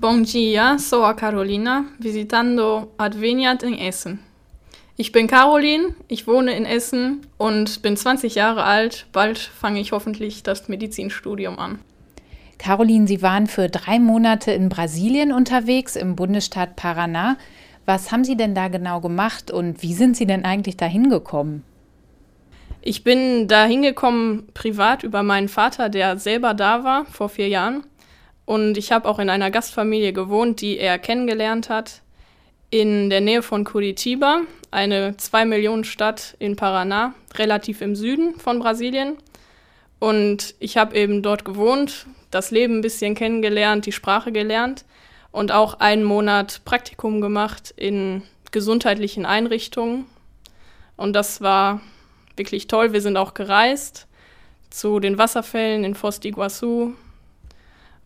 Bom 0.01 0.23
dia, 0.23 0.79
sou 0.79 1.03
a 1.03 1.13
Carolina, 1.13 1.87
visitando 1.99 2.93
Adveniat 2.99 3.65
in 3.65 3.77
Essen. 3.77 4.21
Ich 4.97 5.11
bin 5.11 5.27
Caroline, 5.27 5.97
ich 6.07 6.29
wohne 6.29 6.57
in 6.57 6.67
Essen 6.67 7.27
und 7.37 7.83
bin 7.83 7.97
20 7.97 8.37
Jahre 8.37 8.63
alt. 8.63 9.07
Bald 9.13 9.39
fange 9.39 9.81
ich 9.81 9.91
hoffentlich 9.91 10.45
das 10.45 10.69
Medizinstudium 10.69 11.59
an. 11.59 11.81
Caroline, 12.59 13.09
Sie 13.09 13.23
waren 13.23 13.49
für 13.49 13.69
drei 13.69 13.99
Monate 13.99 14.53
in 14.53 14.69
Brasilien 14.69 15.33
unterwegs, 15.33 15.97
im 15.97 16.15
Bundesstaat 16.15 16.79
Paraná. 16.79 17.37
Was 17.85 18.13
haben 18.13 18.23
Sie 18.23 18.37
denn 18.37 18.55
da 18.55 18.69
genau 18.69 19.01
gemacht 19.01 19.51
und 19.51 19.83
wie 19.83 19.95
sind 19.95 20.17
Sie 20.17 20.27
denn 20.27 20.45
eigentlich 20.45 20.77
da 20.77 20.87
hingekommen? 20.87 21.65
Ich 22.83 23.03
bin 23.03 23.49
da 23.49 23.65
hingekommen 23.65 24.47
privat 24.55 25.03
über 25.03 25.25
meinen 25.25 25.49
Vater, 25.49 25.89
der 25.89 26.19
selber 26.19 26.55
da 26.55 26.85
war 26.85 27.05
vor 27.07 27.29
vier 27.29 27.49
Jahren. 27.49 27.83
Und 28.49 28.79
ich 28.79 28.93
habe 28.93 29.07
auch 29.07 29.19
in 29.19 29.29
einer 29.29 29.51
Gastfamilie 29.51 30.15
gewohnt, 30.15 30.63
die 30.63 30.79
er 30.79 30.99
kennengelernt 30.99 31.69
hat, 31.69 32.01
in 32.71 33.11
der 33.11 33.21
Nähe 33.21 33.43
von 33.43 33.63
Curitiba, 33.63 34.41
eine 34.71 35.11
2-Millionen-Stadt 35.11 36.35
in 36.39 36.57
Paraná, 36.57 37.13
relativ 37.35 37.83
im 37.83 37.95
Süden 37.95 38.41
von 38.41 38.59
Brasilien. 38.59 39.19
Und 39.99 40.55
ich 40.61 40.79
habe 40.79 40.97
eben 40.97 41.23
dort 41.23 41.45
gewohnt, 41.45 42.07
das 42.31 42.51
Leben 42.51 42.79
ein 42.79 42.81
bisschen 42.81 43.15
kennengelernt, 43.15 43.85
die 43.85 43.93
Sprache 43.93 44.33
gelernt 44.33 44.87
und 45.31 45.53
auch 45.53 45.81
einen 45.81 46.05
Monat 46.05 46.63
Praktikum 46.65 47.21
gemacht 47.21 47.75
in 47.77 48.23
gesundheitlichen 48.51 49.27
Einrichtungen. 49.27 50.07
Und 50.97 51.13
das 51.13 51.43
war 51.43 51.83
wirklich 52.35 52.67
toll. 52.67 52.95
Wir 52.95 53.03
sind 53.03 53.19
auch 53.19 53.35
gereist 53.35 54.07
zu 54.71 55.01
den 55.01 55.19
Wasserfällen 55.19 55.85
in 55.85 55.95
Foz 55.95 56.19
do 56.19 56.31
Iguaçu, 56.31 56.95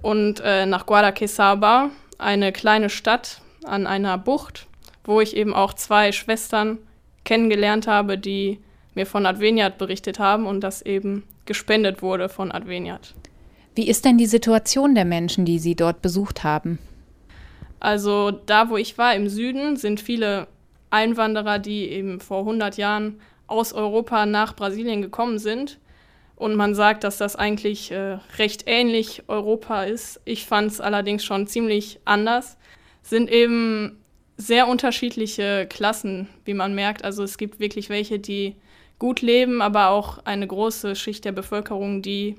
und 0.03 0.41
äh, 0.41 0.67
nach 0.67 0.87
Guadalquivir, 0.87 1.91
eine 2.19 2.53
kleine 2.53 2.91
Stadt 2.91 3.41
an 3.65 3.87
einer 3.87 4.19
Bucht, 4.19 4.67
wo 5.05 5.21
ich 5.21 5.37
eben 5.37 5.55
auch 5.55 5.73
zwei 5.75 6.13
Schwestern 6.13 6.79
kennengelernt 7.25 7.87
habe, 7.87 8.19
die 8.19 8.59
mir 8.95 9.07
von 9.07 9.27
Adveniat 9.27 9.79
berichtet 9.79 10.19
haben 10.19 10.47
und 10.47 10.61
das 10.61 10.83
eben 10.83 11.23
gespendet 11.47 12.03
wurde 12.03 12.29
von 12.29 12.53
Adveniat. 12.53 13.15
Wie 13.75 13.89
ist 13.89 14.05
denn 14.05 14.19
die 14.19 14.27
Situation 14.27 14.95
der 14.95 15.05
Menschen, 15.05 15.45
die 15.45 15.59
Sie 15.59 15.75
dort 15.75 16.03
besucht 16.03 16.45
haben? 16.45 16.79
Also 17.81 18.31
da, 18.31 18.69
wo 18.69 18.77
ich 18.77 18.99
war, 18.99 19.15
im 19.15 19.29
Süden, 19.29 19.77
sind 19.77 20.01
viele 20.01 20.47
Einwanderer, 20.91 21.59
die 21.59 21.89
eben 21.89 22.21
vor 22.21 22.41
100 22.41 22.77
Jahren 22.77 23.21
aus 23.47 23.73
Europa 23.73 24.27
nach 24.27 24.55
Brasilien 24.55 25.03
gekommen 25.03 25.39
sind 25.39 25.79
und 26.43 26.57
man 26.57 26.75
sagt, 26.75 27.05
dass 27.05 27.19
das 27.19 27.37
eigentlich 27.37 27.93
äh, 27.93 28.19
recht 28.37 28.65
ähnlich 28.67 29.23
Europa 29.29 29.85
ist. 29.85 30.21
Ich 30.25 30.45
fand 30.45 30.73
es 30.73 30.81
allerdings 30.81 31.25
schon 31.25 31.47
ziemlich 31.47 32.01
anders. 32.05 32.57
Sind 33.01 33.31
eben 33.31 34.03
sehr 34.37 34.67
unterschiedliche 34.67 35.69
Klassen, 35.71 36.29
wie 36.45 36.55
man 36.55 36.75
merkt. 36.75 37.05
Also 37.05 37.23
es 37.23 37.39
gibt 37.39 37.61
wirklich 37.61 37.91
welche, 37.91 38.19
die 38.19 38.57
gut 38.99 39.23
leben, 39.23 39.63
aber 39.63 39.91
auch 39.91 40.19
eine 40.25 40.49
große 40.49 40.97
Schicht 40.97 41.25
der 41.25 41.31
Bevölkerung, 41.31 42.03
die 42.03 42.35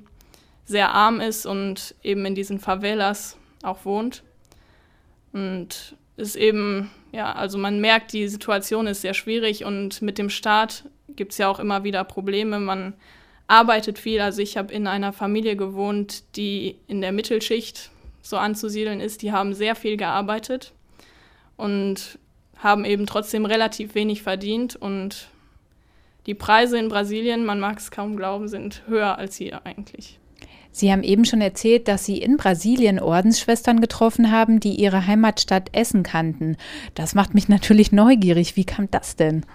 sehr 0.66 0.92
arm 0.92 1.22
ist 1.22 1.46
und 1.46 1.96
eben 2.04 2.26
in 2.26 2.36
diesen 2.36 2.60
Favelas 2.60 3.38
auch 3.64 3.86
wohnt. 3.86 4.22
Und 5.32 5.96
ist 6.18 6.36
eben, 6.36 6.92
ja, 7.14 7.32
also 7.32 7.58
man 7.58 7.80
merkt, 7.80 8.12
die 8.12 8.28
Situation 8.28 8.86
ist 8.86 9.00
sehr 9.00 9.14
schwierig 9.14 9.64
und 9.64 10.02
mit 10.02 10.18
dem 10.18 10.30
Staat 10.30 10.90
gibt 11.16 11.32
es 11.32 11.38
ja 11.38 11.48
auch 11.48 11.60
immer 11.60 11.86
wieder 11.86 12.04
Probleme. 12.04 12.60
Man 12.60 12.96
arbeitet 13.48 14.00
viel. 14.00 14.22
Also 14.22 14.42
ich 14.42 14.58
habe 14.58 14.74
in 14.74 14.88
einer 14.88 15.14
Familie 15.14 15.56
gewohnt, 15.56 16.24
die 16.36 16.78
in 16.88 17.02
der 17.02 17.12
Mittelschicht 17.12 17.92
so 18.22 18.38
anzusiedeln 18.38 19.00
ist. 19.00 19.22
Die 19.22 19.32
haben 19.32 19.54
sehr 19.54 19.76
viel 19.76 19.98
gearbeitet 19.98 20.74
und 21.58 22.18
haben 22.58 22.86
eben 22.86 23.06
trotzdem 23.06 23.46
relativ 23.46 23.96
wenig 23.96 24.24
verdient. 24.24 24.76
Und 24.76 25.28
die 26.26 26.34
Preise 26.34 26.78
in 26.78 26.88
Brasilien, 26.88 27.46
man 27.46 27.60
mag 27.60 27.80
es 27.80 27.92
kaum 27.92 28.16
glauben, 28.16 28.48
sind 28.48 28.84
höher 28.88 29.18
als 29.18 29.36
hier 29.36 29.66
eigentlich. 29.66 30.20
Sie 30.72 30.92
haben 30.92 31.04
eben 31.04 31.24
schon 31.24 31.42
erzählt, 31.42 31.88
dass 31.88 32.04
Sie 32.04 32.18
in 32.18 32.36
Brasilien 32.36 33.00
Ordensschwestern 33.00 33.80
getroffen 33.80 34.32
haben, 34.32 34.60
die 34.60 34.74
Ihre 34.74 35.06
Heimatstadt 35.06 35.70
Essen 35.72 36.02
kannten. 36.02 36.58
Das 36.96 37.14
macht 37.14 37.36
mich 37.36 37.48
natürlich 37.50 37.92
neugierig. 37.92 38.56
Wie 38.56 38.66
kam 38.66 38.90
das 38.90 39.16
denn? 39.16 39.46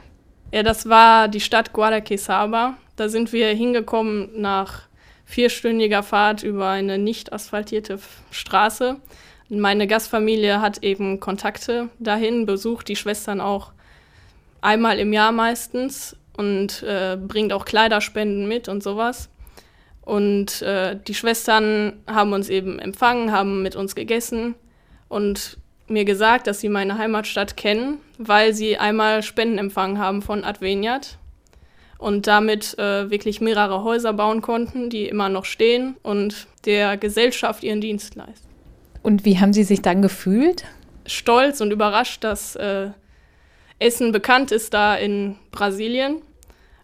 Ja, 0.52 0.62
das 0.62 0.88
war 0.88 1.28
die 1.28 1.40
Stadt 1.40 1.72
Guadalquivir. 1.72 2.76
Da 2.98 3.08
sind 3.08 3.32
wir 3.32 3.46
hingekommen 3.50 4.28
nach 4.34 4.80
vierstündiger 5.24 6.02
Fahrt 6.02 6.42
über 6.42 6.68
eine 6.70 6.98
nicht 6.98 7.32
asphaltierte 7.32 8.00
Straße. 8.32 8.96
Meine 9.48 9.86
Gastfamilie 9.86 10.60
hat 10.60 10.82
eben 10.82 11.20
Kontakte 11.20 11.90
dahin, 12.00 12.44
besucht 12.44 12.88
die 12.88 12.96
Schwestern 12.96 13.40
auch 13.40 13.70
einmal 14.62 14.98
im 14.98 15.12
Jahr 15.12 15.30
meistens 15.30 16.16
und 16.36 16.82
äh, 16.82 17.16
bringt 17.16 17.52
auch 17.52 17.66
Kleiderspenden 17.66 18.48
mit 18.48 18.68
und 18.68 18.82
sowas. 18.82 19.30
Und 20.02 20.60
äh, 20.62 20.98
die 21.06 21.14
Schwestern 21.14 22.02
haben 22.08 22.32
uns 22.32 22.48
eben 22.48 22.80
empfangen, 22.80 23.30
haben 23.30 23.62
mit 23.62 23.76
uns 23.76 23.94
gegessen 23.94 24.56
und 25.08 25.56
mir 25.86 26.04
gesagt, 26.04 26.48
dass 26.48 26.58
sie 26.58 26.68
meine 26.68 26.98
Heimatstadt 26.98 27.56
kennen, 27.56 27.98
weil 28.18 28.54
sie 28.54 28.76
einmal 28.76 29.22
Spenden 29.22 29.58
empfangen 29.58 30.00
haben 30.00 30.20
von 30.20 30.42
Adveniat 30.42 31.17
und 31.98 32.26
damit 32.26 32.78
äh, 32.78 33.10
wirklich 33.10 33.40
mehrere 33.40 33.82
Häuser 33.82 34.12
bauen 34.12 34.40
konnten, 34.40 34.88
die 34.88 35.06
immer 35.06 35.28
noch 35.28 35.44
stehen 35.44 35.96
und 36.02 36.46
der 36.64 36.96
Gesellschaft 36.96 37.64
ihren 37.64 37.80
Dienst 37.80 38.14
leisten. 38.14 38.48
Und 39.02 39.24
wie 39.24 39.38
haben 39.38 39.52
Sie 39.52 39.64
sich 39.64 39.82
dann 39.82 40.00
gefühlt? 40.00 40.64
Stolz 41.06 41.60
und 41.60 41.72
überrascht, 41.72 42.24
dass 42.24 42.56
äh, 42.56 42.90
Essen 43.78 44.12
bekannt 44.12 44.52
ist 44.52 44.74
da 44.74 44.94
in 44.94 45.36
Brasilien 45.50 46.22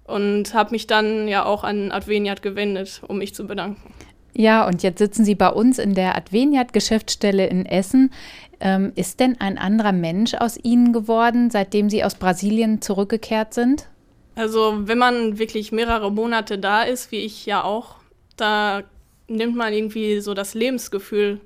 und 0.04 0.54
habe 0.54 0.70
mich 0.70 0.86
dann 0.86 1.28
ja 1.28 1.44
auch 1.44 1.64
an 1.64 1.92
Adveniat 1.92 2.42
gewendet, 2.42 3.02
um 3.06 3.18
mich 3.18 3.34
zu 3.34 3.46
bedanken. 3.46 3.92
Ja, 4.36 4.66
und 4.66 4.82
jetzt 4.82 4.98
sitzen 4.98 5.24
Sie 5.24 5.36
bei 5.36 5.48
uns 5.48 5.78
in 5.78 5.94
der 5.94 6.16
Adveniat-Geschäftsstelle 6.16 7.46
in 7.46 7.66
Essen. 7.66 8.10
Ähm, 8.58 8.92
ist 8.96 9.20
denn 9.20 9.40
ein 9.40 9.58
anderer 9.58 9.92
Mensch 9.92 10.34
aus 10.34 10.58
Ihnen 10.60 10.92
geworden, 10.92 11.50
seitdem 11.50 11.88
Sie 11.88 12.02
aus 12.02 12.16
Brasilien 12.16 12.82
zurückgekehrt 12.82 13.54
sind? 13.54 13.86
Also 14.34 14.88
wenn 14.88 14.98
man 14.98 15.38
wirklich 15.38 15.70
mehrere 15.70 16.10
Monate 16.10 16.58
da 16.58 16.82
ist, 16.82 17.12
wie 17.12 17.18
ich 17.18 17.46
ja 17.46 17.62
auch, 17.62 17.96
da 18.36 18.82
nimmt 19.28 19.56
man 19.56 19.72
irgendwie 19.72 20.20
so 20.20 20.34
das 20.34 20.54
Lebensgefühl 20.54 21.40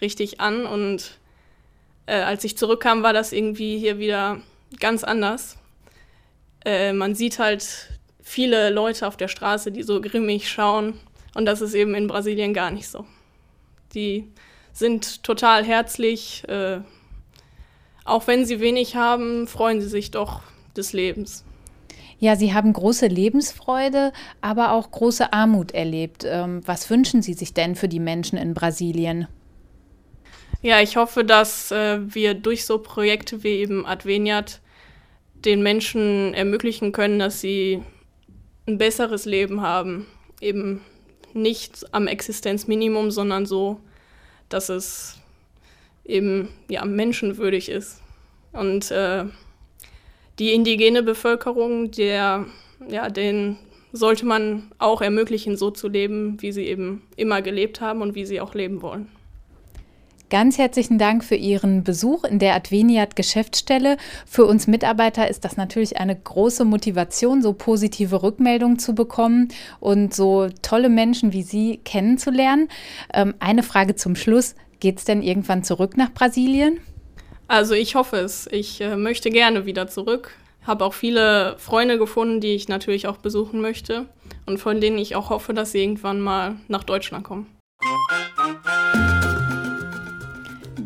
richtig 0.00 0.40
an. 0.40 0.66
Und 0.66 1.18
äh, 2.06 2.20
als 2.20 2.44
ich 2.44 2.56
zurückkam, 2.56 3.02
war 3.02 3.12
das 3.12 3.32
irgendwie 3.32 3.78
hier 3.78 3.98
wieder 3.98 4.40
ganz 4.78 5.04
anders. 5.04 5.58
Äh, 6.64 6.92
man 6.92 7.14
sieht 7.14 7.38
halt 7.38 7.90
viele 8.22 8.70
Leute 8.70 9.06
auf 9.06 9.16
der 9.16 9.28
Straße, 9.28 9.72
die 9.72 9.82
so 9.82 10.00
grimmig 10.00 10.48
schauen. 10.48 10.98
Und 11.34 11.46
das 11.46 11.60
ist 11.60 11.74
eben 11.74 11.94
in 11.94 12.06
Brasilien 12.06 12.54
gar 12.54 12.70
nicht 12.70 12.88
so. 12.88 13.04
Die 13.94 14.28
sind 14.72 15.22
total 15.24 15.64
herzlich. 15.64 16.48
Äh, 16.48 16.80
auch 18.04 18.26
wenn 18.26 18.44
sie 18.44 18.60
wenig 18.60 18.96
haben, 18.96 19.46
freuen 19.48 19.80
sie 19.80 19.88
sich 19.88 20.10
doch 20.10 20.40
des 20.76 20.92
Lebens. 20.92 21.44
Ja, 22.18 22.34
Sie 22.34 22.52
haben 22.52 22.72
große 22.72 23.06
Lebensfreude, 23.06 24.12
aber 24.40 24.72
auch 24.72 24.90
große 24.90 25.32
Armut 25.32 25.72
erlebt. 25.72 26.24
Ähm, 26.26 26.62
was 26.66 26.90
wünschen 26.90 27.22
Sie 27.22 27.34
sich 27.34 27.54
denn 27.54 27.76
für 27.76 27.88
die 27.88 28.00
Menschen 28.00 28.38
in 28.38 28.54
Brasilien? 28.54 29.28
Ja, 30.60 30.80
ich 30.80 30.96
hoffe, 30.96 31.24
dass 31.24 31.70
äh, 31.70 32.00
wir 32.02 32.34
durch 32.34 32.64
so 32.64 32.78
Projekte 32.78 33.44
wie 33.44 33.60
eben 33.60 33.86
Adveniat 33.86 34.60
den 35.44 35.62
Menschen 35.62 36.34
ermöglichen 36.34 36.90
können, 36.90 37.20
dass 37.20 37.40
sie 37.40 37.82
ein 38.66 38.78
besseres 38.78 39.24
Leben 39.24 39.60
haben. 39.60 40.06
eben 40.40 40.82
nicht 41.34 41.86
am 41.92 42.06
Existenzminimum, 42.06 43.10
sondern 43.10 43.46
so, 43.46 43.80
dass 44.48 44.68
es 44.68 45.18
eben 46.04 46.48
ja, 46.68 46.84
menschenwürdig 46.84 47.68
ist. 47.68 48.00
Und 48.52 48.90
äh, 48.90 49.24
die 50.38 50.52
indigene 50.52 51.02
Bevölkerung, 51.02 51.90
der, 51.90 52.46
ja, 52.88 53.08
den 53.08 53.56
sollte 53.92 54.26
man 54.26 54.70
auch 54.78 55.00
ermöglichen, 55.00 55.56
so 55.56 55.70
zu 55.70 55.88
leben, 55.88 56.40
wie 56.40 56.52
sie 56.52 56.64
eben 56.64 57.02
immer 57.16 57.42
gelebt 57.42 57.80
haben 57.80 58.02
und 58.02 58.14
wie 58.14 58.26
sie 58.26 58.40
auch 58.40 58.54
leben 58.54 58.82
wollen. 58.82 59.08
Ganz 60.30 60.58
herzlichen 60.58 60.98
Dank 60.98 61.24
für 61.24 61.36
Ihren 61.36 61.84
Besuch 61.84 62.24
in 62.24 62.38
der 62.38 62.54
Adveniat 62.54 63.16
Geschäftsstelle. 63.16 63.96
Für 64.26 64.44
uns 64.44 64.66
Mitarbeiter 64.66 65.26
ist 65.26 65.42
das 65.46 65.56
natürlich 65.56 65.96
eine 65.96 66.14
große 66.14 66.66
Motivation, 66.66 67.40
so 67.40 67.54
positive 67.54 68.22
Rückmeldungen 68.22 68.78
zu 68.78 68.94
bekommen 68.94 69.48
und 69.80 70.12
so 70.12 70.48
tolle 70.60 70.90
Menschen 70.90 71.32
wie 71.32 71.42
Sie 71.42 71.80
kennenzulernen. 71.82 72.68
Ähm, 73.14 73.34
eine 73.40 73.62
Frage 73.62 73.94
zum 73.94 74.16
Schluss. 74.16 74.54
Geht 74.80 74.98
es 74.98 75.06
denn 75.06 75.22
irgendwann 75.22 75.64
zurück 75.64 75.96
nach 75.96 76.12
Brasilien? 76.12 76.78
Also 77.48 77.74
ich 77.74 77.94
hoffe 77.94 78.18
es. 78.18 78.46
Ich 78.52 78.80
äh, 78.80 78.96
möchte 78.96 79.30
gerne 79.30 79.66
wieder 79.66 79.88
zurück. 79.88 80.32
Habe 80.66 80.84
auch 80.84 80.92
viele 80.92 81.56
Freunde 81.58 81.98
gefunden, 81.98 82.40
die 82.40 82.54
ich 82.54 82.68
natürlich 82.68 83.06
auch 83.06 83.16
besuchen 83.16 83.62
möchte 83.62 84.06
und 84.44 84.58
von 84.58 84.80
denen 84.82 84.98
ich 84.98 85.16
auch 85.16 85.30
hoffe, 85.30 85.54
dass 85.54 85.72
sie 85.72 85.82
irgendwann 85.82 86.20
mal 86.20 86.56
nach 86.68 86.84
Deutschland 86.84 87.24
kommen. 87.24 87.57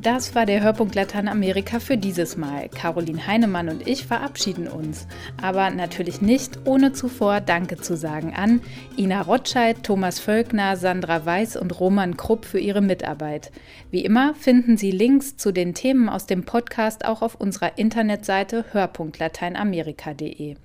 Das 0.03 0.35
war 0.35 0.47
der 0.47 0.63
Hörpunkt 0.63 0.97
Lateinamerika 0.97 1.79
für 1.79 1.97
dieses 1.97 2.37
Mal. 2.37 2.69
Caroline 2.69 3.25
Heinemann 3.25 3.69
und 3.69 3.87
ich 3.87 4.05
verabschieden 4.05 4.67
uns. 4.67 5.07
Aber 5.41 5.71
natürlich 5.71 6.21
nicht, 6.21 6.59
ohne 6.65 6.93
zuvor 6.93 7.41
Danke 7.41 7.77
zu 7.77 7.97
sagen 7.97 8.35
an 8.35 8.63
Ina 8.99 9.23
Rotscheid, 9.23 9.85
Thomas 9.85 10.19
Völkner, 10.19 10.77
Sandra 10.77 11.25
Weiß 11.25 11.57
und 11.57 11.79
Roman 11.79 12.17
Krupp 12.17 12.47
für 12.47 12.59
ihre 12.59 12.81
Mitarbeit. 12.81 13.53
Wie 13.93 14.05
immer 14.05 14.35
finden 14.35 14.77
Sie 14.77 14.91
Links 14.91 15.37
zu 15.37 15.53
den 15.53 15.73
Themen 15.73 16.09
aus 16.09 16.27
dem 16.27 16.45
Podcast 16.45 17.05
auch 17.05 17.23
auf 17.23 17.37
unserer 17.37 17.79
Internetseite 17.79 18.65
hörpunktlateinamerika.de. 18.73 20.57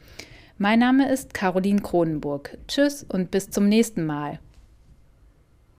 Mein 0.57 0.79
Name 0.79 1.11
ist 1.11 1.35
Caroline 1.35 1.83
Kronenburg. 1.83 2.57
Tschüss 2.67 3.05
und 3.07 3.29
bis 3.29 3.51
zum 3.51 3.69
nächsten 3.69 4.03
Mal. 4.03 4.39